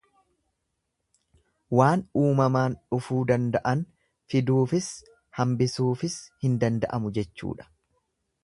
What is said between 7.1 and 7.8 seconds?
jechuudha.